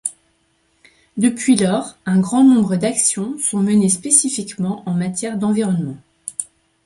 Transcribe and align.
Depuis 1.15 1.55
lors, 1.55 1.95
un 2.07 2.19
grand 2.19 2.43
nombre 2.43 2.75
d'actions 2.75 3.37
sont 3.37 3.59
menées 3.59 3.87
spécifiquement 3.87 4.81
en 4.87 4.95
matière 4.95 5.37
d'environnement. 5.37 5.97